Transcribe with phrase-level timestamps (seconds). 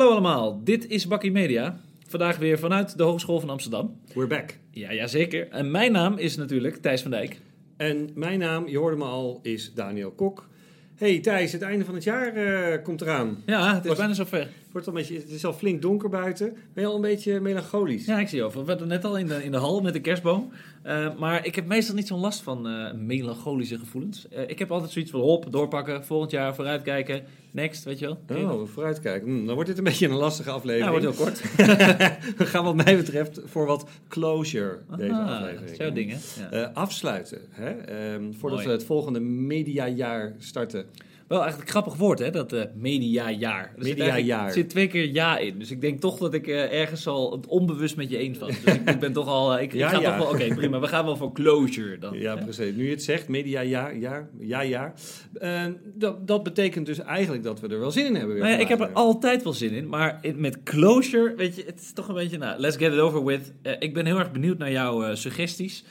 [0.00, 1.80] Hallo allemaal, dit is Bakkie Media.
[2.08, 4.00] Vandaag weer vanuit de Hogeschool van Amsterdam.
[4.14, 4.58] We're back.
[4.70, 5.48] Ja, ja, zeker.
[5.48, 7.40] En mijn naam is natuurlijk Thijs van Dijk.
[7.76, 10.48] En mijn naam, je hoorde me al, is Daniel Kok.
[10.96, 13.42] Hey Thijs, het einde van het jaar eh, komt eraan.
[13.46, 14.48] Ja, het is Was- bijna zover.
[14.72, 16.52] Het, wordt al een beetje, het is al flink donker buiten.
[16.74, 18.04] Ben je al een beetje melancholisch?
[18.06, 18.60] Ja, ik zie je over.
[18.60, 20.50] We waren net al in de, in de hal met de kerstboom.
[20.82, 24.28] Eh, maar ik heb meestal niet zo'n last van eh, melancholische gevoelens.
[24.28, 28.18] Eh, ik heb altijd zoiets van hop, doorpakken, volgend jaar vooruitkijken, next, weet je wel.
[28.26, 28.50] Ken?
[28.50, 29.28] Oh, vooruitkijken.
[29.28, 30.90] Hm, dan wordt dit een beetje een lastige Ja, aflevering.
[31.02, 31.40] wordt heel kort.
[32.38, 35.60] We gaan wat mij betreft voor wat closure deze Ah, aflevering.
[35.60, 36.16] dat is jouw ding, hè?
[36.42, 36.50] Ja.
[36.68, 37.70] Eh, afsluiten, hè?
[37.70, 38.66] Ehm, voordat Mooi.
[38.66, 40.84] we het volgende mediajaar starten.
[41.30, 43.72] Wel eigenlijk een grappig woord, hè, dat eh mediajaar.
[43.78, 44.46] Er zit Mediajaar.
[44.46, 45.58] Er zit twee keer ja in.
[45.58, 48.48] Dus ik denk toch dat ik eh, ergens al het onbewust met je eens was.
[48.64, 49.56] Dus ik, ik ben toch al...
[49.56, 50.08] eh, ik, ik Ja, ga ja.
[50.08, 50.34] toch wel...
[50.34, 50.80] Oké, prima.
[50.80, 52.18] We gaan wel voor closure dan.
[52.18, 52.42] Ja, hè?
[52.44, 52.74] precies.
[52.74, 54.94] Nu je het zegt, mediajaar, jaar, ja, jaar.
[55.34, 55.64] Eh,
[55.94, 58.34] dat, dat betekent dus eigenlijk dat we er wel zin in hebben.
[58.34, 59.88] weer Nou ja, ik heb er altijd wel zin in.
[59.88, 62.38] Maar met closure, weet je, het is toch een beetje...
[62.38, 63.52] Nou, let's get it over with.
[63.78, 65.84] Ik ben heel erg benieuwd naar jouw suggesties.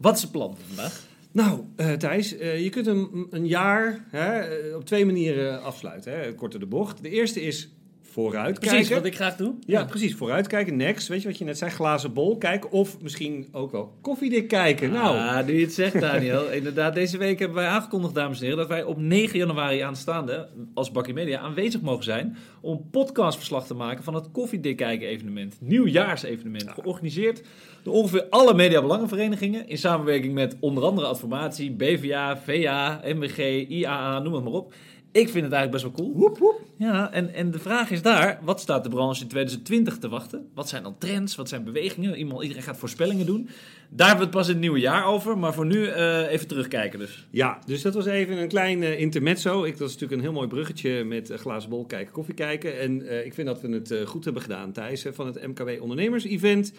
[0.00, 1.10] Wat is het plan vandaag?
[1.32, 6.12] Nou, eh, Thijs, eh, je kunt een, een jaar hè, eh, op twee manieren afsluiten.
[6.12, 6.34] Hè.
[6.34, 7.02] Korter de bocht.
[7.02, 7.70] De eerste is
[8.12, 8.76] vooruitkijken.
[8.76, 9.54] Precies, wat ik graag doe.
[9.66, 10.14] Ja, precies.
[10.14, 10.76] Vooruitkijken.
[10.76, 11.08] Next.
[11.08, 11.70] Weet je wat je net zei?
[11.70, 12.70] Glazen bol kijken.
[12.70, 14.90] Of misschien ook wel koffiedik kijken.
[14.90, 16.50] Nou, Ah, nu je het zegt, Daniel.
[16.60, 20.48] Inderdaad, deze week hebben wij aangekondigd, dames en heren, dat wij op 9 januari aanstaande
[20.74, 25.56] als Bakkie Media aanwezig mogen zijn om podcastverslag te maken van het Koffiedik Kijken evenement.
[25.60, 26.70] Nieuwjaarsevenement.
[26.70, 27.42] Georganiseerd
[27.82, 34.34] door ongeveer alle mediabelangenverenigingen in samenwerking met onder andere Adformatie, BVA, VA, MWG, IAA, noem
[34.34, 34.74] het maar op.
[35.12, 36.12] Ik vind het eigenlijk best wel cool.
[36.14, 36.60] woep, woep.
[36.76, 40.50] Ja, en, en de vraag is daar, wat staat de branche in 2020 te wachten?
[40.54, 41.36] Wat zijn dan trends?
[41.36, 42.16] Wat zijn bewegingen?
[42.16, 43.48] Iemand, iedereen gaat voorspellingen doen.
[43.88, 46.46] Daar hebben we het pas in het nieuwe jaar over, maar voor nu eh, even
[46.46, 47.26] terugkijken dus.
[47.30, 49.64] Ja, dus dat was even een klein eh, intermezzo.
[49.64, 52.80] Ik, dat is natuurlijk een heel mooi bruggetje met eh, glazen bol kijken, koffie kijken.
[52.80, 55.06] En eh, ik vind dat we het goed hebben gedaan, Thijs.
[55.12, 56.72] Van het MKW Ondernemers Event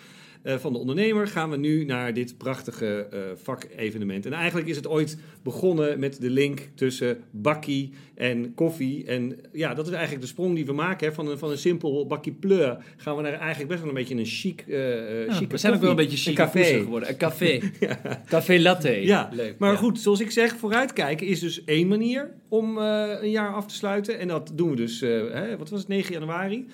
[0.44, 4.26] eh, van de ondernemer gaan we nu naar dit prachtige eh vakevenement.
[4.26, 9.06] En eigenlijk is het ooit begonnen met de link tussen bakkie en koffie.
[9.06, 11.08] En ja, dat is eigenlijk de sprong die we maken.
[11.08, 11.14] Hè.
[11.14, 14.16] Van, een, van een simpel bakkie pleur gaan we naar eigenlijk best wel een beetje
[14.16, 16.64] een chic, eh, Ja, chique we zijn ook wel een beetje chic café.
[16.64, 17.10] geworden.
[17.10, 17.60] Een café.
[18.30, 18.90] Café latte.
[18.90, 19.56] Ja, Leuk.
[19.58, 19.78] maar Ja.
[19.78, 24.20] goed, zoals ik zeg, vooruitkijken is dus één manier om een jaar af te sluiten.
[24.20, 26.66] En dat doen we dus, hè, wat was het, 9 januari.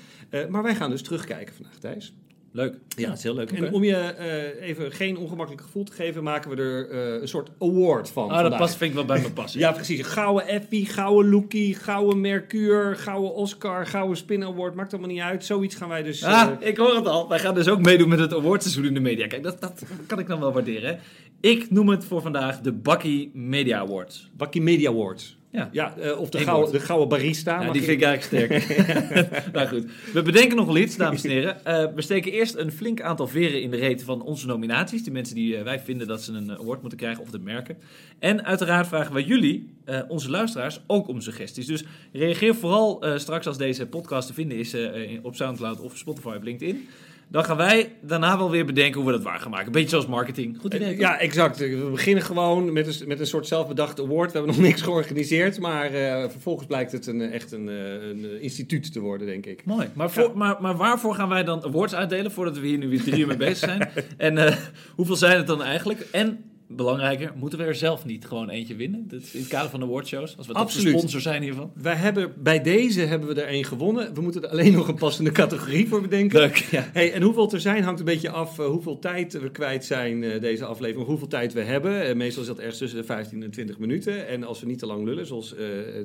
[0.50, 2.14] Maar wij gaan dus terugkijken vandaag, Thijs.
[2.52, 2.76] Leuk.
[2.88, 3.52] Ja, dat is heel leuk.
[3.52, 7.28] En om je eh, even geen ongemakkelijk gevoel te geven, maken we er eh, een
[7.28, 9.60] soort award van Ah, dat past, vind ik wel bij me passen.
[9.70, 10.06] Ja, precies.
[10.06, 14.76] Gouden Effie, gouden Lookie, gouden Mercure, gouden Oscar, gouden Spin Award.
[14.76, 15.46] Maakt allemaal niet uit.
[15.46, 16.24] Zoiets gaan wij dus...
[16.24, 17.30] Ah, eh, ik hoor het al.
[17.30, 19.28] Wij gaan dus ook meedoen met het awardseizoen in de media.
[19.28, 21.00] Kijk, dat, dat kan ik dan wel waarderen.
[21.40, 24.30] Ik noem het voor vandaag de Bakkie Media Awards.
[24.38, 25.39] Bakkie Media Awards.
[25.52, 25.70] Ja.
[25.72, 27.62] Ja, eh, of de gouden, de gouden barista.
[27.62, 28.92] Ja, die vind ik eigenlijk sterk.
[29.54, 31.66] nou goed, we bedenken nog wel iets, dames en heren.
[31.66, 35.04] Eh, we steken eerst een flink aantal veren in de reet van onze nominaties.
[35.04, 37.78] Die mensen die eh, wij vinden dat ze een award moeten krijgen of de merken.
[38.20, 39.78] En uiteraard vragen wij jullie,
[40.08, 41.66] onze luisteraars, ook om suggesties.
[41.66, 41.84] Dus
[42.14, 44.76] reageer vooral straks als deze podcast te vinden is
[45.22, 46.88] op Soundcloud of Spotify of LinkedIn.
[47.32, 49.66] Dan gaan wij daarna wel weer bedenken hoe we dat waar gaan maken.
[49.66, 50.58] Een beetje zoals marketing.
[50.60, 51.00] Goed idee, toch?
[51.00, 51.58] Ja, exact.
[51.58, 54.32] We beginnen gewoon met een, met een soort zelfbedachte award.
[54.32, 58.26] We hebben nog niks georganiseerd, maar eh, vervolgens blijkt het een, echt een, eh, een
[58.26, 59.66] eh, instituut te worden, denk ik.
[59.66, 59.88] Mooi.
[59.94, 63.04] Maar, voor, maar, maar waarvoor gaan wij dan awards uitdelen voordat we hier nu weer
[63.04, 63.90] drie uur mee bezig zijn?
[64.18, 64.56] En eh,
[64.96, 66.08] hoeveel zijn het dan eigenlijk?
[66.12, 69.08] En belangrijker, moeten we er zelf niet gewoon eentje winnen?
[69.08, 71.72] Dat is in het kader van de awardshows, als we de sponsor zijn hiervan.
[71.82, 74.14] Wij hebben, bij deze hebben we er één gewonnen.
[74.14, 76.40] We moeten er alleen nog een passende categorie voor bedenken.
[76.40, 76.90] Leuk, ja.
[76.94, 80.24] Hey, en hoeveel er zijn hangt een beetje af eh, hoeveel tijd we kwijt zijn
[80.24, 81.08] eh, deze aflevering.
[81.08, 82.08] Hoeveel tijd we hebben.
[82.08, 84.28] Eh, meestal is dat ergens tussen de 15 en 20 minuten.
[84.28, 85.56] En als we niet te lang lullen, zoals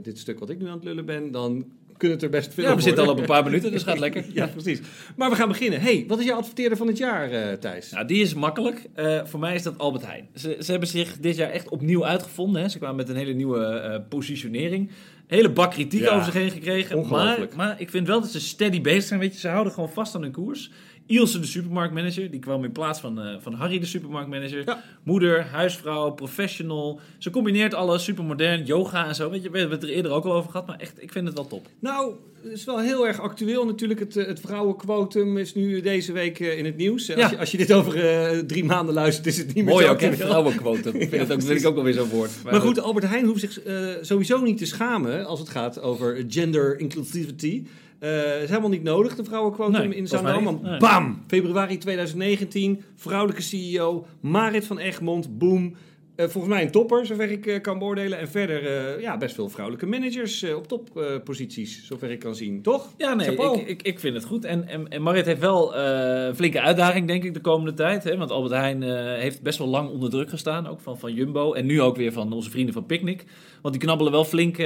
[0.02, 1.64] dit stuk wat ik nu aan het lullen ben, dan
[1.96, 3.98] kunnen het er best veel Ja, we zitten al op een paar minuten, dus gaat
[3.98, 4.24] lekker.
[4.32, 4.80] Ja, precies.
[5.16, 5.80] Maar we gaan beginnen.
[5.80, 7.90] Hey, wat is jouw adverteerder van het jaar, eh, Thijs?
[7.90, 8.86] Nou, die is makkelijk.
[8.94, 10.28] Eh, voor mij is dat Albert Heijn.
[10.34, 12.62] Ze, ze hebben zich dit jaar echt opnieuw uitgevonden.
[12.62, 12.68] Hè.
[12.68, 14.90] Ze kwamen met een hele nieuwe eh, positionering.
[15.26, 16.96] Hele bak kritiek Ja, over zich heen gekregen.
[16.96, 17.54] Maar, ongelooflijk.
[17.54, 19.20] maar ik vind wel dat ze steady bezig zijn.
[19.20, 20.70] Weet je, ze houden gewoon vast aan hun koers.
[21.06, 24.62] Ilse, de supermarktmanager, die kwam in plaats van, eh, van Harry, de supermarktmanager.
[24.64, 24.82] Ja.
[25.02, 27.00] Moeder, huisvrouw, professional.
[27.18, 29.30] Ze combineert alles, supermodern, yoga en zo.
[29.30, 30.66] Weet je, we hebben het er eerder ook al over gehad.
[30.66, 31.66] Maar echt, ik vind het wel top.
[31.78, 34.00] Nou, het is wel heel erg actueel natuurlijk.
[34.00, 37.06] Het, eh, het vrouwenquotum is nu deze week eh, in het nieuws.
[37.06, 37.14] Ja.
[37.22, 39.90] Als, je, als je dit over drie maanden luistert, is het niet meer Mooi zo
[39.90, 40.28] ook, actueel.
[40.28, 40.88] Vrouwenquote.
[40.88, 42.30] Ik vind, het ook, vind ik ook wel weer zo'n woord.
[42.44, 43.60] Maar goed, Albert Heijn hoeft zich
[44.00, 47.64] sowieso niet te schamen als het gaat over gender inclusivity.
[48.04, 50.44] Eh is helemaal niet nodig, de vrouwenquotum Nee, in Zaandam.
[50.44, 50.78] Want Nee.
[50.78, 51.22] bam!
[51.26, 55.74] Februari 2019, vrouwelijke CEO, Marit van Egmond, boom.
[56.16, 58.18] Eh, volgens mij een topper, zover ik eh, kan beoordelen.
[58.18, 62.62] En verder eh, ja, best veel vrouwelijke managers op topposities, zover ik kan zien.
[62.62, 62.92] Toch?
[62.96, 64.44] Ja, nee, ik, ik, ik vind het goed.
[64.44, 68.04] En, en, en Marit heeft wel een flinke uitdaging, denk ik, de komende tijd.
[68.04, 68.16] Hè?
[68.16, 68.82] Want Albert Heijn
[69.20, 71.52] heeft best wel lang onder druk gestaan, ook van, van Jumbo.
[71.52, 73.24] En nu ook weer van onze vrienden van Picnic.
[73.62, 74.56] Want die knabbelen wel flink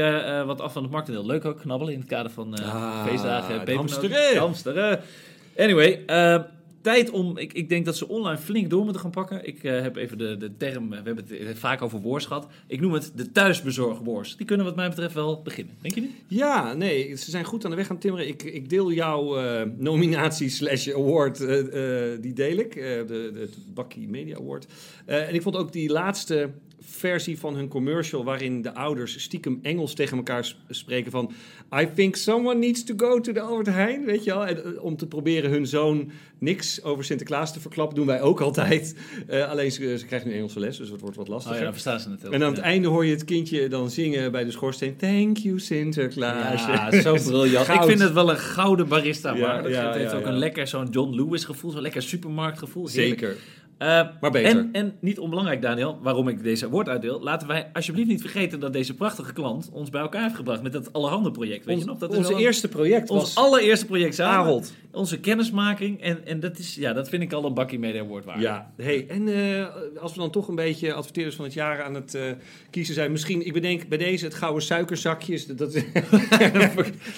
[0.47, 1.27] wat af van het marktendeel.
[1.27, 3.59] Leuk ook, knabbelen in het kader van Ah, feestdagen.
[3.59, 4.39] de pepernoten.
[4.39, 5.01] hamsteren.
[5.57, 6.05] Anyway,
[6.81, 7.37] tijd om...
[7.39, 9.47] Ik, ik denk dat ze online flink door moeten gaan pakken.
[9.47, 10.89] Ik eh, heb even de, de term...
[10.89, 12.47] We hebben het eh, vaak over wars gehad.
[12.67, 14.37] Ik noem het de thuisbezorg wars.
[14.37, 15.75] Die kunnen wat mij betreft wel beginnen.
[15.81, 16.11] Denk je niet?
[16.29, 18.29] Ja, nee, ze zijn goed aan de weg aan het timmeren.
[18.29, 22.77] Ik, ik deel jouw eh, nominatie slash award, eh, eh, die deel ik.
[22.77, 24.67] eh, de, de Bakkie Media Award.
[25.07, 26.51] Eh, en ik vond ook die laatste
[26.81, 28.25] versie van hun commercial...
[28.25, 31.33] waarin de ouders stiekem Engels tegen elkaar spreken van...
[31.81, 34.47] I think someone needs to go to the Albert Heijn, weet je wel?
[34.47, 38.41] En, eh, om te proberen hun zoon niks over Sinterklaas te verklappen, doen wij ook
[38.41, 38.95] altijd.
[39.27, 41.57] Eh, alleen ze, ze krijgt nu Engelse les, dus het wordt wat Oh lastiger.
[41.59, 42.33] ja, dan verstaan ze wel.
[42.33, 42.63] En aan het Ja.
[42.65, 44.97] einde hoor je het kindje dan zingen bij de schoorsteen.
[44.97, 46.67] Thank you, Sinterklaas.
[46.67, 47.67] Ja, zo briljant.
[47.67, 47.81] Goud.
[47.83, 49.35] Ik vind het wel een gouden barista.
[49.35, 50.29] Ja, maar ja, het heeft ja, ook ja.
[50.31, 52.89] een lekker zo'n John Lewis gevoel, zo'n lekker supermarktgevoel.
[52.89, 53.21] Heerlijk.
[53.21, 53.37] Zeker.
[53.79, 54.51] Eh, Maar beter.
[54.51, 57.23] En, en niet onbelangrijk, Daniel, waarom ik deze award uitdeel.
[57.23, 60.73] Laten wij alsjeblieft niet vergeten dat deze prachtige klant ons bij elkaar heeft gebracht met
[60.73, 61.65] dat allerhande project.
[61.65, 61.99] Weet Ons, je nog?
[61.99, 64.63] Dat is onze eerste project ons was allereerste project samen.
[64.93, 66.01] Onze kennismaking.
[66.03, 68.41] En, en dat, is, ja, dat vind ik al een bakkie media award waard.
[68.41, 69.67] Ja, hey, en eh,
[70.03, 72.23] als we dan toch een beetje adverteerders van het jaar aan het eh,
[72.71, 75.47] kiezen zijn, misschien, ik bedenk bij deze het gouden suikerzakjes.
[75.47, 75.75] Dat, dat,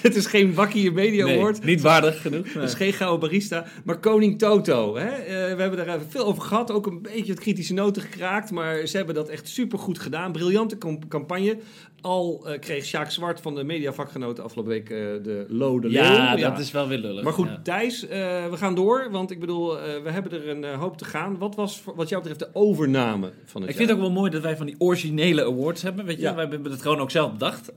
[0.01, 1.63] het is geen Bakkie Media Nee, Award.
[1.63, 2.53] niet waardig genoeg.
[2.53, 4.95] Het is geen gouden barista, maar Koning Toto.
[4.97, 5.09] Hè?
[5.55, 8.51] We hebben daar even veel over gehad, ook een beetje het kritische noten gekraakt.
[8.51, 10.31] Maar ze hebben dat echt supergoed gedaan.
[10.31, 10.77] Briljante
[11.07, 11.57] campagne.
[12.01, 16.49] Al eh, kreeg Sjaak Zwart van de mediavakgenoten afgelopen week eh, de Lode Ja, Leeuw.
[16.49, 17.23] dat is wel weer lullig.
[17.23, 17.59] Maar goed, Ja.
[17.63, 18.09] Thijs, eh,
[18.49, 19.07] we gaan door.
[19.11, 21.37] Want ik bedoel, we hebben er een hoop te gaan.
[21.37, 24.31] Wat was wat jou betreft de overname van het Ik vind het ook wel mooi
[24.31, 26.05] dat wij van die originele awards hebben.
[26.05, 26.35] Weet je, Ja.
[26.35, 27.71] wij hebben het gewoon ook zelf bedacht.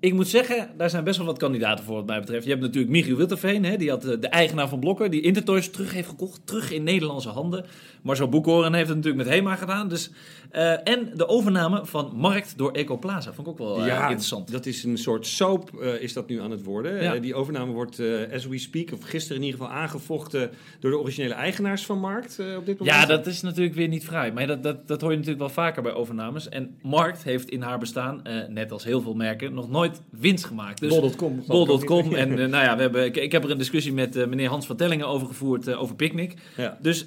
[0.00, 2.44] Ik moet zeggen, daar zijn best wel wat kandidaten voor wat mij betreft.
[2.44, 5.70] Je hebt natuurlijk Michiel Witterveen, hè, die had eh, de eigenaar van Blokker, die Intertoys
[5.70, 7.64] terug heeft gekocht, terug in Nederlandse handen.
[8.02, 9.88] Marcel Boekhoorn heeft het natuurlijk met Hema gedaan.
[9.88, 10.10] Dus,
[10.50, 14.52] eh, en de overname van Markt door Ecoplaza, vond ik ook wel eh, ja, interessant.
[14.52, 17.02] dat is een soort soap is dat nu aan het worden.
[17.02, 17.16] Ja.
[17.16, 18.00] Die overname wordt,
[18.32, 20.50] as we speak, of gisteren in ieder geval aangevochten
[20.80, 22.96] door de originele eigenaars van Markt op dit moment.
[22.96, 24.32] Ja, dat is natuurlijk weer niet vrij.
[24.32, 26.48] Maar dat, dat, dat hoor je natuurlijk wel vaker bij overnames.
[26.48, 30.80] En Markt heeft in haar bestaan, net als heel veel merken, nog nooit winst gemaakt.
[30.80, 31.42] Dus Bol.com.
[31.46, 32.14] Bol.com.
[32.14, 34.48] En eh, nou ja, we hebben, ik, ik heb er een discussie met eh, meneer
[34.48, 36.34] Hans van Tellingen over gevoerd, eh, over Picnic.
[36.56, 36.78] Ja.
[36.80, 37.06] Dus,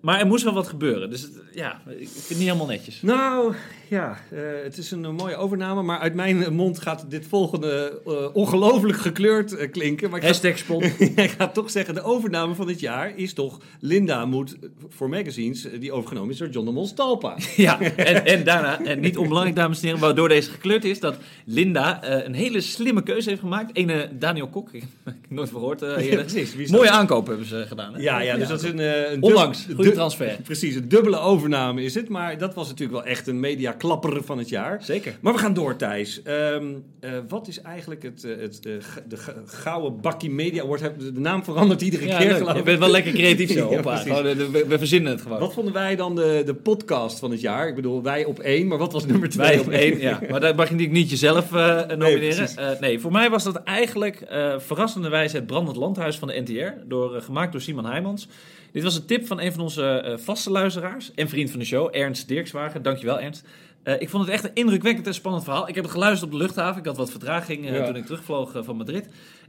[0.00, 1.10] maar er moest wel wat gebeuren.
[1.10, 3.02] Dus ja, ik vind het niet helemaal netjes.
[3.02, 3.54] Nou,
[3.88, 7.26] ja, eh, het is een eh, mooie overname, maar uit mijn eh, mond gaat dit
[7.26, 8.00] volgende
[8.32, 10.10] ongelooflijk gekleurd klinken.
[10.10, 10.82] Maar ik ga, Hashtag spon.
[11.16, 14.56] ik ga toch zeggen, de overname van dit jaar is toch Linda moet
[14.88, 17.36] voor magazines, die overgenomen is door John de Mol Stalpa.
[17.56, 21.16] ja, en, en daarna, en niet onbelangrijk dames en heren, waardoor deze gekleurd is, dat
[21.44, 23.76] Linda een hele slimme keuze heeft gemaakt.
[23.76, 26.24] Ene Daniel Kok, ik heb nooit eh eerder.
[26.24, 26.70] precies.
[26.70, 27.94] Mooie aankoop hebben ze gedaan.
[27.94, 28.00] Hè?
[28.00, 29.12] Ja, ja, dus dat is een...
[29.12, 30.38] een Onlangs, goede transfer.
[30.42, 32.08] Precies, een dubbele overname is het.
[32.08, 33.40] Maar dat was natuurlijk wel echt een
[33.82, 34.84] mediaklapper van het jaar.
[34.84, 35.18] Zeker.
[35.20, 36.22] Maar we gaan door, Thijs.
[36.22, 36.64] Ehm,
[37.00, 40.80] eh, wat is eigenlijk het, eh, het, de g- Gouden Bakkie Media Award?
[41.14, 42.36] De naam verandert iedere Ja, keer, leuk.
[42.36, 42.64] geloof Je ik.
[42.64, 43.70] bent wel lekker creatief zo.
[43.78, 45.38] Ja, eh, we, we verzinnen het gewoon.
[45.38, 47.68] Wat vonden wij dan de, de podcast van het jaar?
[47.68, 49.46] Ik bedoel, wij op één, maar wat was nummer twee?
[49.48, 50.20] Wij op één, ja.
[50.30, 52.48] Maar daar mag je natuurlijk niet jezelf eh, nomineren.
[52.56, 54.22] Eh, nee, voor mij was dat eigenlijk
[54.58, 56.86] verrassende wijze het Brandend Landhuis van de NTR.
[56.88, 58.28] Door, gemaakt door Simon Heijmans.
[58.72, 61.88] Dit was een tip van een van onze vaste luisteraars en vriend van de show,
[61.96, 62.82] Ernst Dirkswagen.
[62.82, 63.44] Dankjewel, Ernst.
[63.82, 65.68] Eh, ik vond het echt een indrukwekkend en spannend verhaal.
[65.68, 66.80] Ik heb het geluisterd op de luchthaven.
[66.80, 67.86] Ik had wat vertraging eh, Ja.
[67.86, 69.08] toen ik terugvloog eh, van Madrid.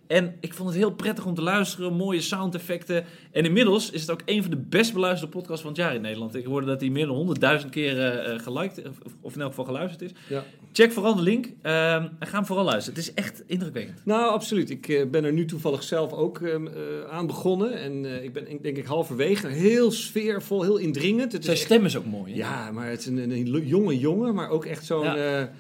[0.10, 1.94] En ik vond het heel prettig om te luisteren.
[1.94, 3.04] Mooie soundeffecten.
[3.32, 6.01] En inmiddels is het ook een van de best beluisterde podcasts van het jaar in
[6.01, 6.36] Nederland.
[6.36, 9.50] Ik hoorde dat hij meer dan 100.000 keer eh, eh, geliked, of, of in elk
[9.50, 10.12] geval geluisterd is.
[10.30, 10.44] Ja.
[10.74, 13.00] Check vooral de link en ga hem vooral luisteren.
[13.00, 14.01] Het is echt indrukwekkend.
[14.06, 14.70] Nou, absoluut.
[14.70, 16.74] Ik eh, ben er nu toevallig zelf ook ehm, eh,
[17.12, 17.74] aan begonnen.
[17.74, 19.48] En eh, ik ben ik denk ik halverwege.
[19.48, 21.32] Heel sfeervol, heel indringend.
[21.32, 22.32] Het Zijn is echt- stem is ook mooi.
[22.32, 22.38] hè?
[22.38, 25.51] Ja, maar het is een, een, een jonge jongen, maar ook echt zo'n Ja.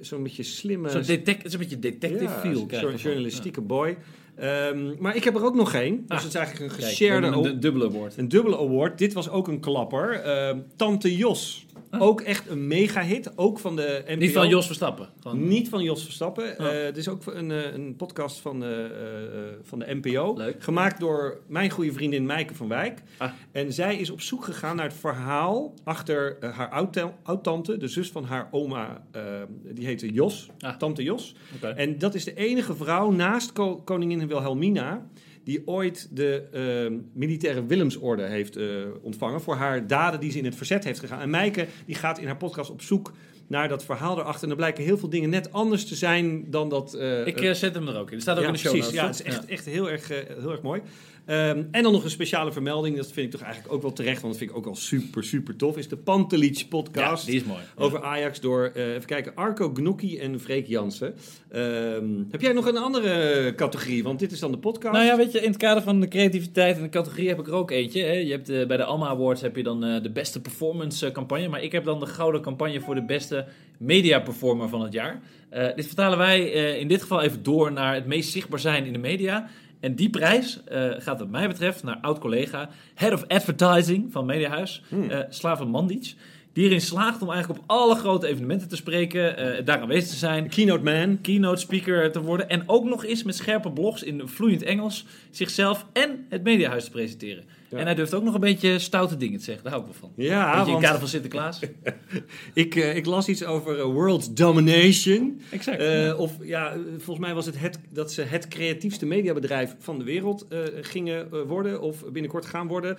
[0.00, 0.90] Zo'n beetje slimme...
[0.90, 2.66] Zo'n detect, een beetje detective ja, feel.
[2.70, 3.96] zo'n journalistieke boy.
[4.36, 5.96] Ehm, maar ik heb er ook nog geen.
[5.96, 6.18] Dus Ah.
[6.18, 7.46] het is eigenlijk een geshared award.
[7.46, 8.16] een du- dubbele woord.
[8.16, 8.98] Een dubbele award.
[8.98, 10.12] Dit was ook een klapper.
[10.20, 11.64] Ehm, Tante Jos.
[11.90, 12.02] Ah.
[12.02, 13.38] Ook echt een mega hit.
[13.38, 14.14] Ook van de NPO.
[14.18, 15.08] Niet van Jos Verstappen.
[15.32, 16.56] Niet van Jos Verstappen.
[16.58, 16.66] Ah.
[16.78, 18.66] Eh, het is ook een, eh, een podcast van, de,
[19.00, 20.34] eh, eh, van de NPO.
[20.36, 20.62] Leuk.
[20.62, 23.02] Gemaakt door mijn goede vriendin Mijke van Wijk.
[23.18, 23.30] Ah.
[23.52, 27.88] En zij is op zoek gegaan naar het verhaal achter eh, haar oud- oud-tante, de
[27.88, 29.02] zus van haar oma.
[29.10, 29.22] eh,
[29.72, 30.48] die heette Jos.
[30.58, 30.76] Ah.
[30.76, 31.34] Tante Jos.
[31.76, 35.06] En dat is de enige vrouw naast ko- koningin Wilhelmina
[35.44, 36.42] die ooit de
[36.92, 41.00] uh, militaire Willemsorde heeft uh, ontvangen voor haar daden die ze in het verzet heeft
[41.00, 41.20] gegaan.
[41.20, 43.12] En Mijke die gaat in haar podcast op zoek
[43.46, 44.42] naar dat verhaal erachter.
[44.42, 46.94] En dan blijken heel veel dingen net anders te zijn dan dat...
[46.94, 48.16] Uh, ik zet hem er ook in.
[48.16, 48.92] Er staat ook ja, in de show precies.
[48.92, 50.80] Ja, het is echt, echt heel, erg, heel erg mooi.
[51.28, 54.20] Um, en dan nog een speciale vermelding, dat vind ik toch eigenlijk ook wel terecht,
[54.20, 57.24] want dat vind ik ook al super, super tof, is de Pantelic podcast.
[57.26, 57.60] Ja, die is mooi.
[57.76, 61.14] Over Ajax door, uh, even kijken, Arco Gnocchi en Freek Jansen.
[61.54, 64.02] Um, heb jij nog een andere categorie?
[64.02, 64.94] Want dit is dan de podcast.
[64.94, 67.46] Nou ja, weet je, in het kader van de creativiteit en de categorie heb ik
[67.46, 68.02] er ook eentje.
[68.02, 68.12] Hè.
[68.12, 71.48] Je hebt uh, bij de Alma Awards heb je dan uh, de beste performance campagne,
[71.48, 73.46] maar ik heb dan de gouden campagne voor de beste
[73.78, 75.20] media performer van het jaar.
[75.76, 76.40] dit vertalen wij
[76.78, 79.48] in dit geval even door naar het meest zichtbaar zijn in de media.
[79.80, 84.82] En die prijs uh, gaat wat mij betreft naar oud-collega, Head of Advertising van Mediahuis,
[84.88, 85.10] hmm.
[85.10, 86.14] uh, Slaven Mandic.
[86.52, 90.16] Die erin slaagt om eigenlijk op alle grote evenementen te spreken, uh, daar aanwezig te
[90.16, 90.48] zijn.
[90.48, 91.20] Keynote man.
[91.20, 92.48] Keynote speaker te worden.
[92.48, 96.90] En ook nog eens met scherpe blogs in vloeiend Engels zichzelf en het Mediahuis te
[96.90, 97.44] presenteren.
[97.70, 97.78] Ja.
[97.78, 99.64] En hij durft ook nog een beetje stoute dingen te zeggen.
[99.64, 100.24] Daar hou ik wel van.
[100.24, 100.66] Ja, beetje want...
[100.66, 101.60] in het kader van Sinterklaas.
[102.54, 105.40] ik, uh, ik las iets over uh, world domination.
[105.50, 105.80] Exact.
[105.80, 106.14] Uh, ja.
[106.14, 110.46] Of ja, volgens mij was het, het dat ze het creatiefste mediabedrijf van de wereld
[110.80, 111.80] gingen worden.
[111.80, 112.96] Of binnenkort gaan worden.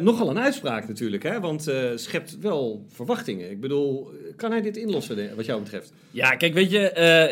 [0.00, 1.40] nogal een uitspraak natuurlijk, hè?
[1.40, 3.50] Want schept wel verwachtingen.
[3.50, 5.92] Ik bedoel, kan hij dit inlossen wat jou betreft?
[6.10, 6.80] Ja, kijk, weet je,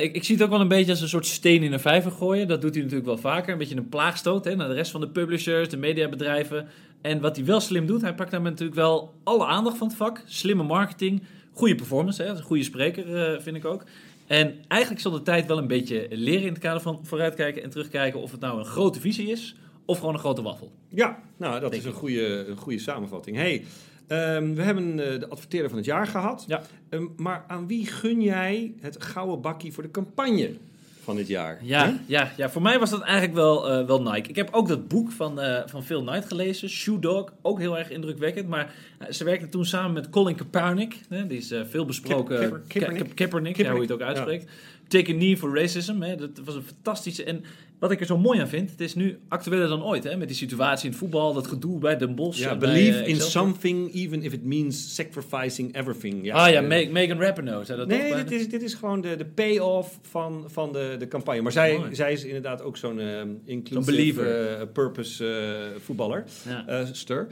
[0.00, 2.10] ik, ik, zie het ook wel een beetje als een soort steen in een vijver
[2.10, 2.48] gooien.
[2.48, 3.52] Dat doet hij natuurlijk wel vaker.
[3.52, 6.51] Een beetje een plaagstoot hè, naar de rest van de publishers, de mediabedrijven.
[7.00, 9.96] En wat hij wel slim doet, hij pakt daar natuurlijk wel alle aandacht van het
[9.96, 10.22] vak.
[10.24, 13.84] Slimme marketing, goede performance, hè, een goede spreker uh, vind ik ook.
[14.26, 17.70] En eigenlijk zal de tijd wel een beetje leren in het kader van vooruitkijken en
[17.70, 20.72] terugkijken of het nou een grote visie is of gewoon een grote waffel.
[20.88, 23.36] Ja, nou dat Denk is een goede, een goede samenvatting.
[23.36, 23.64] Hey,
[24.08, 26.44] um, we hebben uh, de adverteerder van het jaar gehad.
[26.46, 26.62] Ja.
[26.90, 30.56] Um, maar aan wie gun jij het gouden bakkie voor de campagne?
[31.02, 31.58] Van dit jaar.
[31.62, 34.28] Ja, ja, ja, voor mij was dat eigenlijk wel, uh, wel Nike.
[34.28, 37.78] Ik heb ook dat boek van, uh, van Phil Knight gelezen, Shoe Dog, ook heel
[37.78, 38.48] erg indrukwekkend.
[38.48, 42.38] Maar uh, ze werkte toen samen met Colin Kaepernick, hè, die is veel besproken.
[42.38, 43.08] Kipper, Kaepernick.
[43.08, 44.44] Ka Kaepernick, ja, hoe je het ook uitspreekt.
[44.44, 44.50] Ja.
[44.88, 47.24] Take a Knee for Racism, hè, dat was een fantastische...
[47.24, 47.44] En
[47.82, 50.28] wat ik er zo mooi aan vind, het is nu actueler dan ooit, hè, met
[50.28, 52.38] die situatie in het voetbal, dat gedoe bij Den Bosch.
[52.38, 56.24] Ja, believe in something, even if it means sacrificing everything.
[56.24, 56.60] Ja, ah ja,
[56.90, 60.72] Megan Rapinoe, zei dat Nee, dit is, dit is gewoon de, de payoff van, van
[60.72, 61.42] de, de campagne.
[61.42, 66.24] Maar zij, zij is inderdaad ook zo'n uh, inclusive uh, purpose uh, voetballer.
[66.48, 66.86] Ja.
[66.92, 67.26] stir.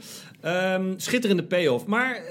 [0.45, 1.85] Um, schitterende payoff.
[1.85, 2.21] Maar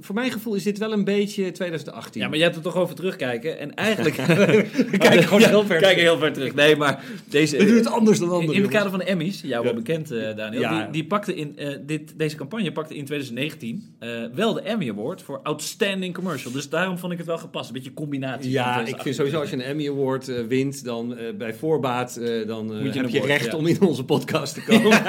[0.00, 2.20] voor mijn gevoel is dit wel een beetje 2018.
[2.20, 3.58] Ja, maar jij hebt er toch over terugkijken.
[3.58, 4.14] En eigenlijk...
[4.98, 6.54] Kijk gewoon ja, heel ver Kijk heel ver terug.
[6.54, 7.56] Nee, maar deze...
[7.56, 8.54] We doen het anders dan anderen.
[8.54, 10.60] In, het kader van de Emmys, jou wel bekend Daniel.
[10.60, 10.82] Ja.
[10.82, 11.56] Die, die pakte in,
[11.86, 13.96] dit, deze campagne pakte in 2019
[14.34, 16.52] wel de Emmy Award voor Outstanding Commercial.
[16.52, 17.68] Dus daarom vond ik het wel gepast.
[17.68, 18.50] Een beetje combinatie.
[18.50, 22.90] Ja, ik vind sowieso als je een Emmy Award wint, dan bij voorbaat, dan je
[22.90, 23.56] heb je recht ja.
[23.56, 25.02] om in onze podcast te komen.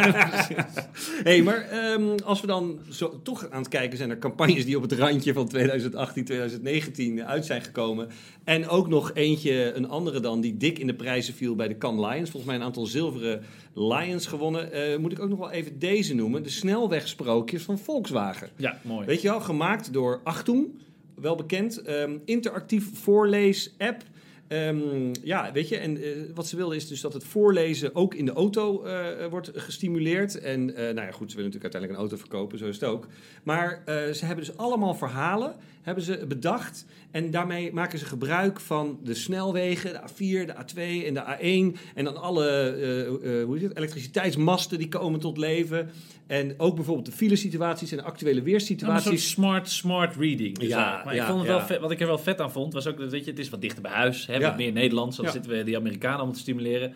[1.23, 4.75] hey, maar um, als we dan zo, toch aan het kijken zijn naar campagnes die
[4.75, 8.07] op het randje van 2018, 2019 uit zijn gekomen.
[8.43, 11.77] En ook nog eentje, een andere dan, die dik in de prijzen viel bij de
[11.77, 12.29] Cannes Lions.
[12.29, 15.01] Volgens mij een aantal zilveren Lions gewonnen.
[15.01, 16.43] moet ik ook nog wel even deze noemen.
[16.43, 18.49] De snelwegsprookjes van Volkswagen.
[18.55, 19.05] Ja, mooi.
[19.05, 20.67] Weet je wel, gemaakt door Achtung
[21.15, 21.89] wel bekend.
[21.89, 24.03] Um, interactief voorlees-app.
[24.49, 28.13] Um, ja, weet je, en uh, wat ze wilden is dus dat het voorlezen ook
[28.13, 30.39] in de auto uh, wordt gestimuleerd.
[30.39, 32.89] En uh, nou ja, goed, ze willen natuurlijk uiteindelijk een auto verkopen, zo is het
[32.89, 33.07] ook.
[33.43, 33.81] Maar
[34.13, 35.55] ze hebben dus allemaal verhalen,
[35.87, 36.85] hebben ze bedacht.
[37.11, 41.79] En daarmee maken ze gebruik van de snelwegen, de A4, de A2 en de A1.
[41.95, 45.89] En dan alle hoe heet het, elektriciteitsmasten die komen tot leven.
[46.27, 49.23] En ook bijvoorbeeld de file-situaties en de actuele weersituaties.
[49.23, 50.57] Ja, smart, smart reading.
[50.57, 51.57] Dus ja, maar ja, ik vond het ja.
[51.57, 53.39] wel vet, wat ik er wel vet aan vond, was ook dat weet je, het
[53.39, 54.27] is wat dichter bij huis.
[54.27, 56.93] Hè, wat meer Nederlands, dan zitten we die Amerikanen allemaal te stimuleren.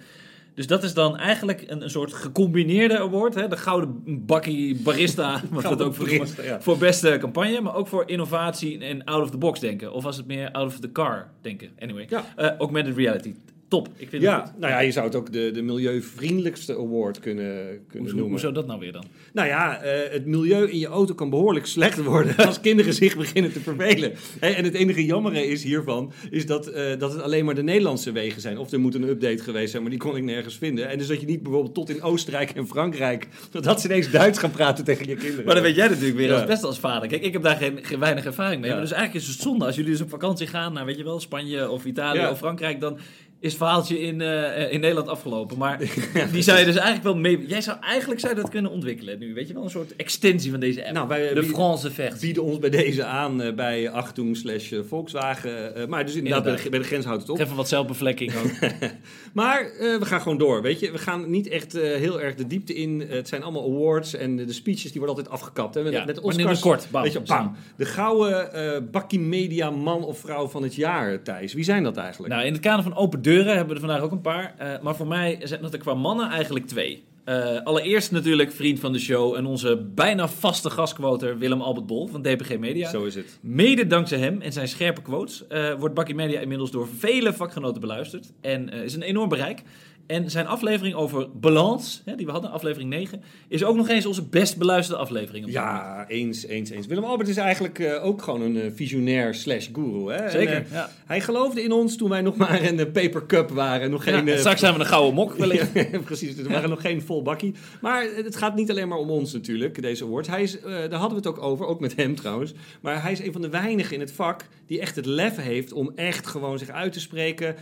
[0.54, 3.36] Dus dat is dan eigenlijk een, een soort gecombineerde award.
[3.36, 3.48] Hè?
[3.48, 6.62] De gouden bakkie barista, wat dat ook voor, barista, ja.
[6.62, 7.62] voor beste campagne.
[7.62, 9.94] Maar ook voor innovatie en out of the box denken.
[9.94, 11.70] Of was het meer out of the car denken.
[11.80, 12.26] Anyway, ja.
[12.38, 13.34] uh, augmented reality
[13.72, 13.90] top.
[13.96, 17.56] Ik vind ja, het nou ja, je zou het ook de, de milieuvriendelijkste award kunnen,
[17.56, 18.30] kunnen hoezo, noemen.
[18.30, 19.04] Hoezo dat nou weer dan?
[19.34, 23.18] Nou ja, uh, het milieu in je auto kan behoorlijk slecht worden als kinderen zich
[23.18, 24.14] beginnen te vervelen.
[24.40, 27.64] Hey, en het enige jammere is hiervan, is dat, uh, dat het alleen maar de
[27.64, 28.58] Nederlandse wegen zijn.
[28.58, 30.90] Of er moet een update geweest zijn, maar die kon ik nergens vinden.
[30.90, 34.40] En dus dat je niet bijvoorbeeld tot in Oostenrijk en Frankrijk, dat ze ineens Duits
[34.40, 35.46] gaan praten tegen je kinderen.
[35.46, 36.34] Maar dan weet jij natuurlijk weer ja.
[36.34, 37.08] als best als vader.
[37.10, 38.70] Kijk, ik heb daar geen, geen weinig ervaring mee.
[38.70, 38.76] Ja.
[38.76, 41.04] Maar dus eigenlijk is het zonde als jullie dus op vakantie gaan naar, weet je
[41.04, 42.32] wel, Spanje of Italië ja.
[42.32, 43.00] of Frankrijk, dan
[43.42, 45.58] is het verhaaltje in, eh, in Nederland afgelopen.
[45.58, 45.78] Maar
[46.32, 47.46] die zou je dus eigenlijk wel mee...
[47.48, 49.34] Jij zou eigenlijk zou dat kunnen ontwikkelen nu.
[49.34, 50.94] Weet je wel, een soort extensie van deze app.
[50.94, 52.20] Nou, wij de France versie.
[52.20, 55.76] bieden ons bij deze aan eh, bij Achtung slash eh, Volkswagen.
[55.76, 57.40] Eh, maar dus inderdaad, bij de, bij de grens houdt het op.
[57.40, 58.70] Even wat zelfbevlekking ook.
[59.34, 60.92] Maar eh, we gaan gewoon door, weet je.
[60.92, 63.06] We gaan niet echt eh, heel erg de diepte in.
[63.08, 65.76] Het zijn allemaal awards en de, speeches die worden altijd afgekapt.
[65.76, 65.84] Hè.
[65.84, 67.56] Met, Ja, met Oscars, kort, bam, weet je, bam.
[67.76, 71.54] De gouden eh bakkie media man of vrouw van het jaar, Thijs.
[71.54, 72.34] Wie zijn dat eigenlijk?
[72.34, 74.56] nou, in het kader van open hebben we er vandaag ook een paar.
[74.58, 77.04] Eh, maar voor mij zijn dat er qua mannen eigenlijk twee.
[77.24, 82.08] Eh, allereerst natuurlijk vriend van de show en onze bijna vaste gastquoter Willem Albert Bol
[82.08, 82.90] van DPG Media.
[82.90, 83.40] Zo is het.
[83.42, 87.82] Mede dankzij hem en zijn scherpe quotes eh, wordt Bakkie Media inmiddels door vele vakgenoten
[87.82, 88.32] beluisterd.
[88.42, 89.64] En is een enorm bereik.
[90.08, 94.06] En zijn aflevering over balans, hè, die we hadden, aflevering 9, is ook nog eens
[94.06, 95.46] onze best beluisterde aflevering.
[95.46, 95.80] op dit moment.
[95.82, 96.88] Ja, eens, eens, eens.
[96.88, 100.12] Willem Albert is eigenlijk eh, ook gewoon een eh, visionair slash guru.
[100.12, 100.18] Hè?
[100.18, 100.56] En, Zeker.
[100.56, 100.90] eh, ja.
[101.06, 103.90] hij geloofde in ons toen wij nog maar een paper cup waren.
[103.92, 105.70] Nog Ja, geen, en eh, straks zijn we een gouden mok wellicht.
[105.74, 107.54] Ja, precies, er waren nog geen vol bakkie.
[107.82, 110.28] Maar het gaat niet alleen maar om ons natuurlijk, deze awards.
[110.28, 112.54] Hij is, daar hadden we het ook over, ook met hem trouwens.
[112.82, 115.74] Maar hij is een van de weinigen in het vak die echt het lef heeft
[115.74, 117.56] om echt gewoon zich uit te spreken.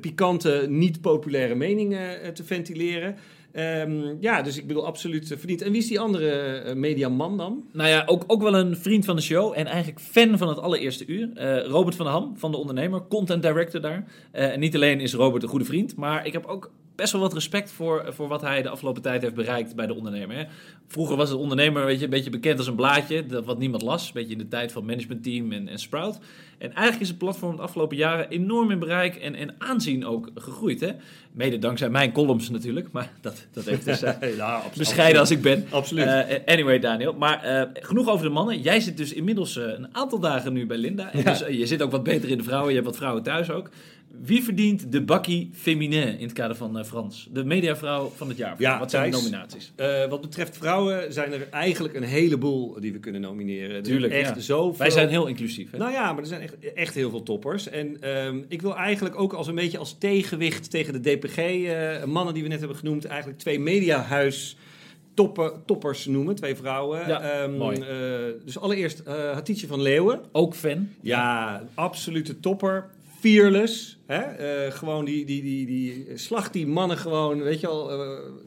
[0.00, 3.16] pikante, niet populaire meningen eh, te ventileren.
[3.52, 5.62] Ehm, ja, dus ik bedoel absoluut eh, verdiend.
[5.62, 7.64] En wie is die andere eh, mediaman dan?
[7.72, 10.58] Nou ja, ook, ook wel een vriend van de show en eigenlijk fan van het
[10.58, 11.28] allereerste uur.
[11.66, 14.04] Robert van der Ham van De Ondernemer, content director daar.
[14.32, 17.32] En niet alleen is Robert een goede vriend, maar ik heb ook best wel wat
[17.34, 20.36] respect voor, voor wat hij de afgelopen tijd heeft bereikt bij De Ondernemer.
[20.36, 20.44] Hè.
[20.88, 23.82] Vroeger was het Ondernemer weet je, een beetje bekend als een blaadje, dat wat niemand
[23.82, 24.06] las.
[24.06, 26.18] Een beetje in de tijd van managementteam en, en Sprout.
[26.58, 30.30] En eigenlijk is het platform de afgelopen jaren enorm in bereik en, en aanzien ook
[30.34, 30.80] gegroeid.
[30.80, 30.90] Hè.
[31.32, 34.02] Mede dankzij mijn columns natuurlijk, maar dat, dat heeft dus...
[34.02, 35.66] eh, ja, bescheiden als ik ben.
[35.70, 36.06] Absoluut.
[36.06, 37.12] Eh, anyway, Daniel.
[37.14, 38.60] Maar eh, genoeg over de mannen.
[38.60, 41.12] Jij zit dus inmiddels eh, een aantal dagen nu bij Linda.
[41.12, 41.24] En Ja.
[41.30, 42.68] dus, eh, je zit ook wat beter in de vrouwen.
[42.68, 43.70] Je hebt wat vrouwen thuis ook.
[44.22, 47.28] Wie verdient de bakkie féminin in het kader van eh, Frans?
[47.32, 48.54] De mediavrouw van het jaar.
[48.58, 49.72] Ja, wat zijn de nominaties?
[49.76, 53.76] Eh, wat betreft vrouwen zijn er eigenlijk een heleboel die we kunnen nomineren.
[53.76, 54.40] Er Tuurlijk, echt ja.
[54.40, 54.78] zoveel.
[54.78, 55.70] Wij zijn heel inclusief.
[55.70, 55.78] Hè?
[55.78, 57.68] Nou ja, maar er zijn echt, echt heel veel toppers.
[57.68, 62.42] En ehm, ik wil eigenlijk ook als een beetje als tegenwicht tegen de DPG-mannen die
[62.42, 64.56] we net hebben genoemd, eigenlijk twee mediahuis
[65.14, 67.08] toppen, toppers noemen, twee vrouwen.
[67.08, 67.78] Ja, Ehm, mooi.
[67.80, 67.86] eh,
[68.44, 70.20] dus allereerst eh Hatice van Leeuwen.
[70.32, 70.88] Ook fan.
[71.00, 72.86] Ja, absolute topper.
[73.20, 73.95] Fearless.
[74.06, 74.20] Hè?
[74.20, 77.98] Eh, gewoon die, die, die, die slag die mannen gewoon, weet je wel, eh,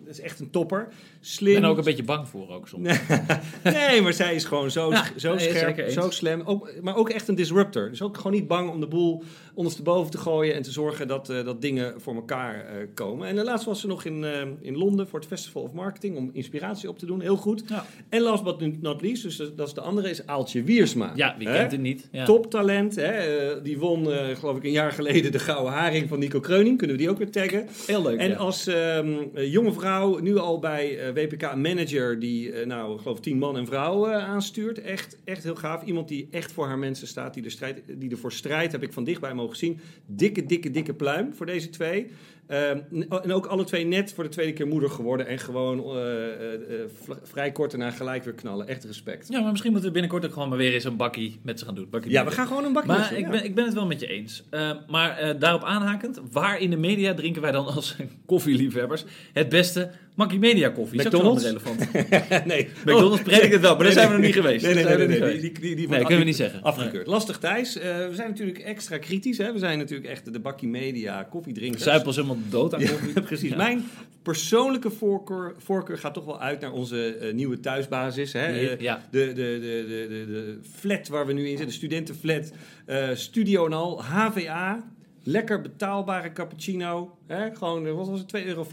[0.06, 0.82] dat is echt een topper.
[0.89, 1.54] Ik Slim.
[1.54, 2.88] ben er ook een beetje bang voor ook soms.
[3.63, 6.41] Nee, maar zij is gewoon zo, Ja, zo nee, scherp, zo slim.
[6.45, 7.89] Ook, maar ook echt een disruptor.
[7.89, 11.30] Dus ook gewoon niet bang om de boel ondersteboven te gooien en te zorgen dat,
[11.30, 13.28] eh, dat dingen voor elkaar eh, komen.
[13.28, 16.30] En laatst was ze nog in, eh, in Londen voor het Festival of Marketing om
[16.34, 17.22] inspiratie op te doen.
[17.22, 17.63] Heel goed.
[17.67, 21.12] Ja, En last but not least, dus dat is de andere, is Aaltje Wiersma.
[21.15, 21.54] ja wie Hè?
[21.58, 22.08] kent het niet?
[22.12, 22.26] Ja.
[22.26, 22.95] Toptalent.
[22.95, 23.62] Hè?
[23.62, 26.77] die won, eh, geloof ik, een jaar geleden de Gouden Haring van Nico Kreuning.
[26.77, 27.67] Kunnen we die ook weer taggen?
[27.88, 28.19] Heel leuk.
[28.19, 28.35] En ja.
[28.35, 32.93] als ehm, eh, jonge vrouw, nu al bij eh, WPK een manager die, eh, nou,
[32.93, 34.81] ik geloof tien man en vrouw aanstuurt.
[34.81, 35.83] Echt, echt heel gaaf.
[35.83, 38.93] Iemand die echt voor haar mensen staat, die, de strijd, die ervoor strijdt, heb ik
[38.93, 39.79] van dichtbij mogen zien.
[40.05, 42.07] Dikke, dikke, dikke pluim voor deze twee.
[42.49, 42.79] Ehm,
[43.23, 46.53] en ook alle twee net voor de tweede keer moeder geworden en gewoon eh, eh,
[46.53, 48.67] eh, vrij kort daarna gelijk weer knallen.
[48.67, 49.27] Echt respect.
[49.27, 51.65] ja, maar misschien moeten we binnenkort ook gewoon maar weer eens een bakkie met ze
[51.65, 51.88] gaan doen.
[51.89, 53.29] Bakkie Ja, we gaan gewoon een bakje Maar met ze, ik ja.
[53.29, 54.43] ben, ik ben het wel met je eens.
[54.49, 59.91] Eh, maar daarop aanhakend, waar in de media drinken wij dan als koffieliefhebbers het beste
[60.15, 60.99] Makkie Media koffie?
[60.99, 61.43] Is McDonald's?
[61.43, 61.93] wel relevant.
[62.45, 62.69] nee.
[62.85, 64.65] McDonald's predik het wel, maar daar zijn we nog niet geweest.
[64.65, 65.39] Nee, nee, nee.
[65.39, 66.62] Die, die, kunnen we niet zeggen.
[66.62, 67.07] Afgekeurd.
[67.07, 67.73] Lastig Thijs.
[67.73, 69.38] We zijn natuurlijk extra kritisch.
[69.38, 69.53] Hè?
[69.53, 71.83] We zijn natuurlijk echt de bakkie media koffiedrinkers.
[71.83, 73.13] Zuip ons helemaal dood aan koffie.
[73.15, 73.56] Ja, precies.
[73.56, 73.84] Mijn
[74.21, 78.34] persoonlijke voorkeur, voorkeur gaat toch wel uit naar onze eh, nieuwe thuisbasis.
[78.34, 78.45] Hè?
[78.45, 79.02] Eh, Ja.
[79.12, 82.52] de, de, de, de, de, de flat waar we nu in zitten, de studentenflat,
[82.86, 84.84] eh, studio en al, HVA.
[85.23, 87.17] Lekker betaalbare cappuccino.
[87.30, 87.56] Hè?
[87.56, 88.65] Gewoon, eh, wat was het, 2,50 euro.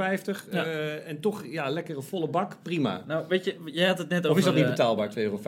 [0.51, 0.65] Ja.
[0.65, 2.57] Eh, en toch, ja, lekkere volle bak.
[2.63, 3.05] Prima.
[3.07, 4.31] Nou, weet je, jij had het net over...
[4.31, 5.39] Of is dat niet eh, betaalbaar, 2,50 euro?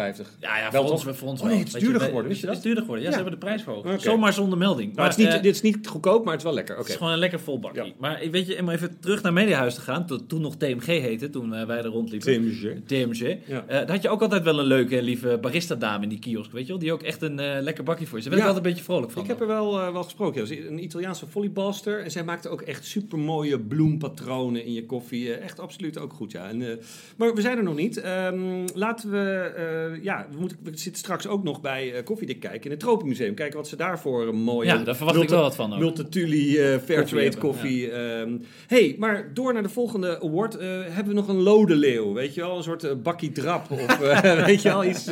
[0.40, 1.58] Ja, ja, Wel voor ons, voor ons Oh, wel.
[1.58, 2.56] het is duurder geworden, wist je Het dat?
[2.56, 3.16] is duurder geworden, ja, Ja.
[3.16, 3.86] ze hebben de prijs verhoogd.
[3.86, 3.98] Oké.
[3.98, 4.94] Zomaar zonder melding.
[4.94, 6.74] Maar het is niet, dit is niet goedkoop, maar het is wel lekker.
[6.74, 6.82] Oké.
[6.82, 7.82] Het is gewoon een lekker vol bakkie.
[7.84, 7.92] Ja.
[7.98, 11.30] Maar weet je, om even terug naar Mediahuis te gaan, to- toen nog TMG heette,
[11.30, 12.82] toen wij er rondliepen.
[12.86, 13.22] TMG.
[13.22, 16.62] Eh, daar had je ook altijd wel een leuke, lieve barista-dame in die kiosk, weet
[16.62, 16.78] je wel?
[16.78, 18.24] Die ook echt een lekker bakje voor je.
[18.24, 19.22] Daar werd ik altijd een beetje vrolijk van.
[19.22, 20.46] Ik heb er wel, wel gesproken.
[20.46, 22.02] Ze een Italiaanse volleybalster.
[22.04, 25.34] En zij maakte ook echt super mooie bloempatronen in je koffie.
[25.34, 26.48] Eh, echt absoluut ook goed, ja.
[26.48, 26.76] En, eh,
[27.16, 27.96] maar we zijn er nog niet.
[28.00, 29.52] Ehm, laten we...
[29.56, 32.80] eh, ja, we, moeten, we zitten straks ook nog bij eh Koffiedik kijken in het
[32.80, 33.34] Tropenmuseum.
[33.34, 34.66] Kijken wat ze daar voor een mooie...
[34.66, 35.78] ja, daar verwacht ik wel wat van ook.
[35.78, 37.90] Multatuli Fairtrade koffie.
[37.90, 40.52] Ehm hey, maar door naar de volgende award.
[40.60, 42.56] hebben we nog een lode leeuw, weet je wel?
[42.56, 43.70] Een soort bakkie drap.
[43.70, 43.98] Of
[44.46, 45.10] weet je wel, iets...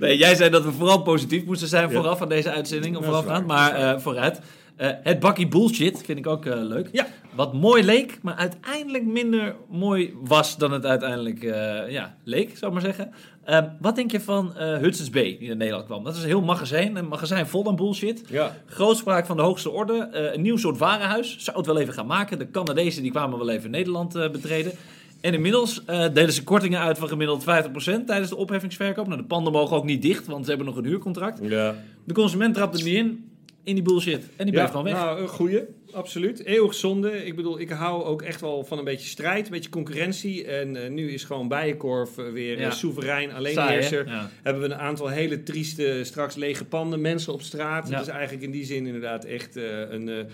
[0.00, 1.94] Nee, jij zei dat we vooral positief moesten zijn Ja.
[1.94, 4.40] vooraf aan deze uitzending, of voorafgaand, dat maar vooruit.
[4.76, 6.88] Eh, het bakkie bullshit vind ik ook eh, leuk.
[6.92, 7.06] Ja.
[7.34, 12.66] Wat mooi leek, maar uiteindelijk minder mooi was dan het uiteindelijk eh, ja, leek, zou
[12.66, 13.12] ik maar zeggen.
[13.44, 16.04] Eh, wat denk je van Hudson's Bay, die naar Nederland kwam?
[16.04, 18.22] Dat is een heel magazijn, een magazijn vol aan bullshit.
[18.28, 18.56] Ja.
[18.66, 20.08] Grootspraak van de hoogste orde.
[20.34, 21.36] Een nieuw soort warenhuis.
[21.38, 22.38] Zou het wel even gaan maken.
[22.38, 24.72] De Canadezen die kwamen wel even Nederland betreden.
[25.20, 29.06] En inmiddels delen ze kortingen uit van gemiddeld 50% tijdens de opheffingsverkoop.
[29.06, 31.38] Nou, de panden mogen ook niet dicht, want ze hebben nog een huurcontract.
[31.42, 31.74] Ja.
[32.04, 33.33] De consument trapt er niet in,
[33.64, 34.22] in die bullshit.
[34.36, 34.94] En die blijft gewoon weg.
[34.94, 35.60] Nou, een goeie.
[35.92, 36.44] Absoluut.
[36.44, 37.26] Eeuwig zonde.
[37.26, 40.44] Ik bedoel, ik hou ook echt wel van een beetje strijd, een beetje concurrentie.
[40.44, 42.66] En eh, nu is gewoon Bijenkorf eh, weer Ja.
[42.66, 43.60] eh, soeverein, Saai, hè?
[43.60, 44.06] alleenheerser.
[44.06, 44.30] Ja.
[44.42, 47.88] Hebben we een aantal hele trieste, straks lege panden, mensen op straat.
[47.88, 48.00] Ja.
[48.00, 50.26] Is eigenlijk in die zin inderdaad echt een,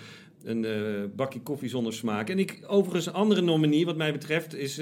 [0.44, 0.66] een
[1.16, 2.28] bakje koffie zonder smaak.
[2.30, 4.80] En ik, overigens, een andere nominie wat mij betreft is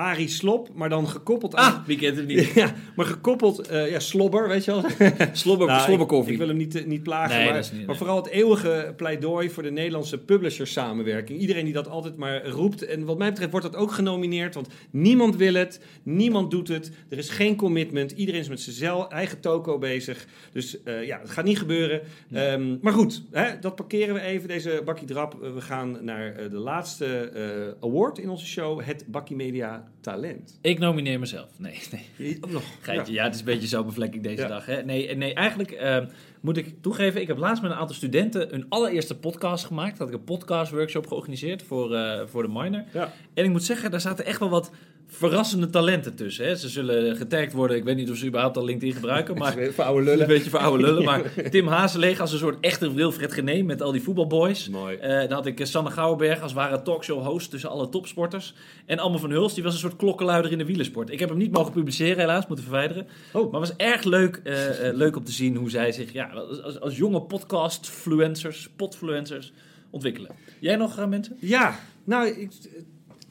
[0.00, 1.72] Arie Slop, maar dan gekoppeld aan...
[1.74, 2.46] Ah, wie kent hem niet?
[2.60, 4.84] Ja, maar gekoppeld, eh, ja, slobber, weet je wel.
[5.32, 6.26] Slobber, Nou, slobberkoffie.
[6.26, 7.96] Ik, ik wil hem niet, eh, niet plagen, Nee, maar, niet, maar nee.
[7.96, 11.38] vooral het eeuwige pleidooi voor de Nederlandse publishers samenwerking.
[11.38, 12.84] Iedereen die dat altijd maar roept.
[12.86, 16.90] En wat mij betreft wordt dat ook genomineerd, want niemand wil het, niemand doet het.
[17.08, 20.26] Er is geen commitment, iedereen is met zijn eigen toko bezig.
[20.52, 22.00] Dus eh, ja, het gaat niet gebeuren.
[22.32, 25.36] Ehm, maar goed, hè, dat parkeren we even, deze Bakkie Drap.
[25.54, 27.32] We gaan naar de laatste
[27.80, 30.58] award in onze show, het Bakkie Media Talent.
[30.62, 31.48] Ik nomineer mezelf.
[31.58, 31.78] Nee,
[32.18, 32.38] nee.
[32.40, 32.62] Ook nog.
[32.80, 33.24] Geintje, ja.
[33.24, 34.48] het is een beetje zelfbevlekking deze Ja.
[34.48, 34.66] dag.
[34.66, 34.82] Hè?
[34.82, 35.98] Nee, nee, eigenlijk eh,
[36.40, 39.98] moet ik toegeven, ik heb laatst met een aantal studenten een allereerste podcast gemaakt.
[39.98, 42.84] Had ik een podcast workshop georganiseerd voor, eh, voor de minor.
[42.92, 43.12] Ja.
[43.34, 44.70] En ik moet zeggen, daar zaten echt wel wat
[45.10, 46.44] verrassende talenten tussen.
[46.44, 46.56] Hè?
[46.56, 47.76] Ze zullen getagd worden.
[47.76, 49.56] Ik weet niet of ze überhaupt al LinkedIn gebruiken, maar...
[49.72, 53.32] voor oude Een beetje voor oude lullen, maar Tim Hazeleeg als een soort echte Wilfred
[53.32, 54.68] Gené met al die voetbalboys.
[54.68, 54.96] Mooi.
[54.96, 58.54] Eh, dan had ik eh, Sanne Gouwenberg als ware talkshow-host tussen alle topsporters.
[58.86, 61.10] En Allemaal van Huls, die was een soort klokkenluider in de wielersport.
[61.10, 63.06] Ik heb hem niet mogen publiceren helaas, moeten verwijderen.
[63.32, 63.52] Oh.
[63.52, 64.54] Maar het was erg leuk, eh,
[64.92, 69.52] leuk om te zien hoe zij zich ja, als, als, jonge podcast-fluencers, potfluencers
[69.90, 70.30] ontwikkelen.
[70.60, 71.36] Jij nog mensen?
[71.40, 72.52] Ja, nou, ik,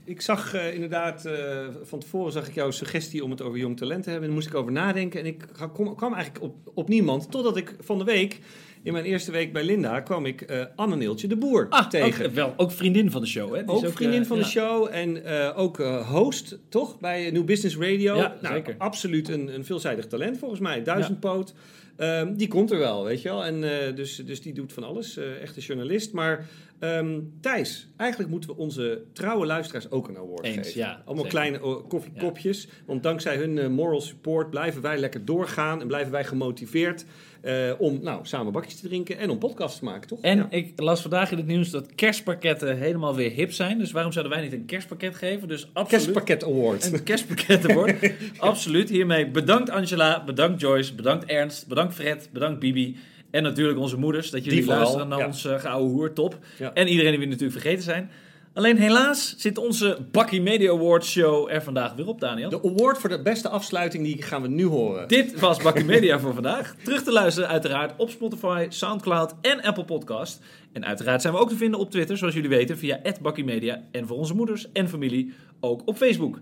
[0.10, 3.78] ik zag eh, inderdaad, eh, van tevoren zag ik jouw suggestie om het over jong
[3.78, 4.30] talent te hebben.
[4.30, 5.20] En daar moest ik over nadenken.
[5.20, 8.40] En ik kom, kwam eigenlijk op, op niemand, totdat ik van de week,
[8.84, 12.26] in mijn eerste week bij Linda, kwam ik eh Anne Neeltje de Boer tegen.
[12.26, 13.56] Ook, wel, ook vriendin van de show.
[13.56, 13.64] Hè?
[13.64, 14.44] Die is Ook vriendin van ja.
[14.44, 17.00] de show en ook host, toch?
[17.00, 18.16] Bij New Business Radio.
[18.16, 18.76] Ja, nou, zeker.
[18.78, 20.84] Absoluut een, een veelzijdig talent volgens mij.
[20.84, 21.54] Duizendpoot.
[22.00, 23.46] Ehm, die komt er wel, weet je wel.
[23.46, 25.18] En, eh, dus, dus die doet van alles.
[25.18, 26.12] eh echte journalist.
[26.12, 26.48] Maar
[26.80, 30.80] ehm, Thijs, eigenlijk moeten we onze trouwe luisteraars ook een award Eens, geven.
[30.82, 31.30] ja, Allemaal zeker.
[31.40, 32.68] kleine oh, koffiekopjes.
[32.86, 35.82] Want dankzij hun eh, moral support blijven wij lekker doorgaan.
[35.82, 37.06] En blijven wij gemotiveerd
[37.42, 40.22] eh, om nou, samen bakjes te drinken en om podcasts te maken, toch?
[40.22, 40.48] En Ja.
[40.50, 43.78] ik las vandaag in het nieuws dat kerstpakketten helemaal weer hip zijn.
[43.78, 45.48] Dus waarom zouden wij niet een kerstpakket geven?
[45.48, 46.94] Dus absoluut Kerstpakket Award.
[46.94, 48.14] een kerstpakket award.
[48.38, 48.90] absoluut.
[48.90, 52.98] Hiermee bedankt Angela, bedankt Joyce, bedankt Ernst, bedankt Fred, bedankt Bibi.
[53.32, 55.26] En natuurlijk onze moeders, dat jullie luisteren naar ja.
[55.26, 56.38] ons uh, gouden hoer, top.
[56.58, 56.74] Ja.
[56.74, 58.10] En iedereen die we natuurlijk vergeten zijn.
[58.54, 62.50] Alleen helaas zit onze Bakkie Media Awards show er vandaag weer op, Daniel.
[62.50, 65.08] De award voor de beste afsluiting, die gaan we nu horen.
[65.08, 66.76] Dit was Bakkie Media voor vandaag.
[66.84, 70.42] Terug te luisteren uiteraard op Spotify, Soundcloud en Apple Podcast.
[70.74, 73.84] En uiteraard zijn we ook te vinden op Twitter, zoals jullie weten, via Bakkie Media.
[73.92, 76.40] En voor onze moeders en familie ook op Facebook.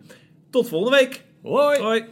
[0.49, 1.23] Tot volgende week.
[1.41, 1.79] Hoi!
[1.79, 2.05] Hoi.